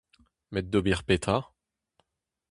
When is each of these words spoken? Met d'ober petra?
Met 0.53 0.65
d'ober 0.71 0.99
petra? 1.07 1.35